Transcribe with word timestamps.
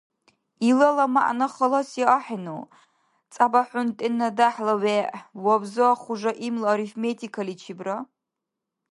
Илала 0.69 1.05
мягӀна 1.13 1.47
халаси 1.53 2.03
ахӀену, 2.17 2.61
цӀябахӀунтӀена 3.33 4.27
дяхӀла 4.37 4.75
вегӀ, 4.83 5.15
вабза 5.43 5.87
хужаимла 6.01 6.67
арифметикаличибра? 6.73 7.97